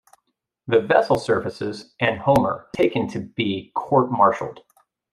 [0.65, 4.61] The vessel surfaces and Homer is taken to be court-martialed.